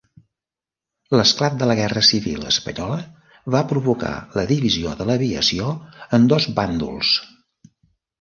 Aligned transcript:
L'esclat 1.17 1.57
de 1.57 1.65
la 1.71 1.73
Guerra 1.79 2.01
civil 2.07 2.47
espanyola 2.51 2.97
va 3.55 3.61
provocar 3.73 4.13
la 4.39 4.45
divisió 4.53 4.95
de 5.03 5.07
l'aviació 5.11 5.69
en 6.19 6.27
dos 6.33 6.49
bàndols. 6.61 7.13